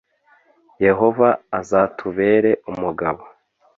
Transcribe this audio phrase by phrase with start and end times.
[0.85, 1.27] Yehova
[1.59, 3.23] azatubere umugabo